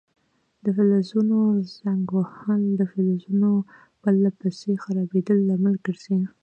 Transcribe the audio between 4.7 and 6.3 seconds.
خرابیدو لامل ګرځي.